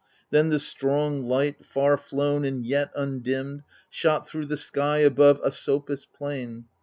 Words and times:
Then 0.31 0.49
the 0.49 0.57
strong 0.57 1.27
light, 1.27 1.63
far 1.63 1.95
flown 1.95 2.43
and 2.43 2.65
yet 2.65 2.89
undimmed, 2.95 3.61
Shot 3.87 4.27
thro* 4.27 4.41
the 4.45 4.57
sky 4.57 4.97
above 4.97 5.39
Asopus' 5.45 6.07
plain. 6.11 6.65